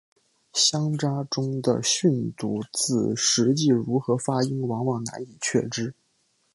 [0.53, 5.93] 乡札中的训读字实际如何发音往往难以确知。